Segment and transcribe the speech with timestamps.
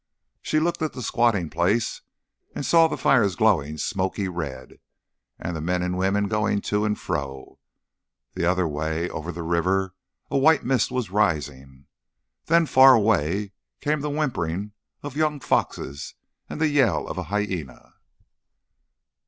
[0.41, 2.01] She looked at the squatting place
[2.55, 4.79] and saw the fires glowing smoky red,
[5.37, 7.59] and the men and women going to and fro.
[8.33, 9.93] The other way, over the river,
[10.31, 11.85] a white mist was rising.
[12.47, 14.71] Then far away came the whimpering
[15.03, 16.15] of young foxes
[16.49, 17.93] and the yell of a hyæna.